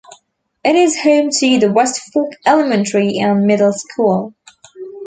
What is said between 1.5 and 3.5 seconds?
the West Fork elementary and